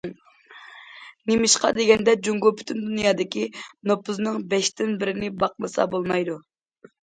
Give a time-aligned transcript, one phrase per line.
[1.31, 3.45] نېمىشقا دېگەندە جۇڭگو پۈتۈن دۇنيادىكى
[3.93, 6.43] نوپۇزنىڭ بەشتىن بىرىنى باقمىسا بولمايدۇ.